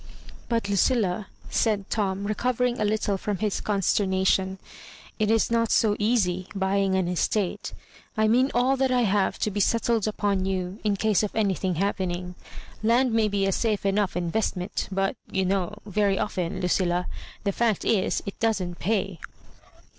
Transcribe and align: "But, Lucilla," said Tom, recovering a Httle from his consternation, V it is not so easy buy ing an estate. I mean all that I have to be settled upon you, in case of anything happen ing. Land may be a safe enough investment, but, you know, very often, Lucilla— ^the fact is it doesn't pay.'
"But, 0.49 0.67
Lucilla," 0.67 1.27
said 1.51 1.87
Tom, 1.91 2.25
recovering 2.25 2.79
a 2.79 2.83
Httle 2.83 3.19
from 3.19 3.37
his 3.37 3.61
consternation, 3.61 4.57
V 4.57 4.59
it 5.25 5.29
is 5.29 5.51
not 5.51 5.69
so 5.69 5.95
easy 5.99 6.47
buy 6.55 6.77
ing 6.79 6.95
an 6.95 7.07
estate. 7.07 7.71
I 8.17 8.27
mean 8.27 8.49
all 8.55 8.75
that 8.77 8.89
I 8.89 9.01
have 9.01 9.37
to 9.37 9.51
be 9.51 9.59
settled 9.59 10.07
upon 10.07 10.47
you, 10.47 10.79
in 10.83 10.95
case 10.95 11.21
of 11.21 11.35
anything 11.35 11.75
happen 11.75 12.09
ing. 12.09 12.35
Land 12.81 13.13
may 13.13 13.27
be 13.27 13.45
a 13.45 13.51
safe 13.51 13.85
enough 13.85 14.17
investment, 14.17 14.87
but, 14.91 15.15
you 15.31 15.45
know, 15.45 15.75
very 15.85 16.17
often, 16.17 16.59
Lucilla— 16.61 17.05
^the 17.45 17.53
fact 17.53 17.85
is 17.85 18.23
it 18.25 18.39
doesn't 18.39 18.79
pay.' 18.79 19.19